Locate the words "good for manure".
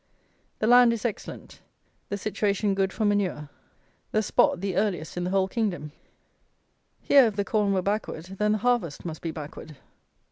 2.73-3.49